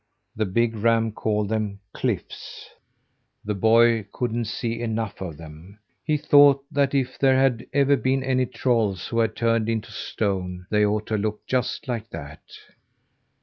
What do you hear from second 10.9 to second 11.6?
to look